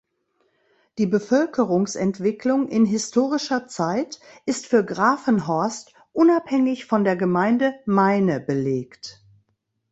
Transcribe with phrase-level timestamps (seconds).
[0.97, 9.23] Die Bevölkerungsentwicklung in historischer Zeit ist für Gravenhorst unabhängig von der Gemeinde Meine belegt.